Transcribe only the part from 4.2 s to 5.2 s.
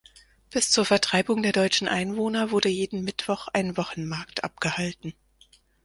abgehalten.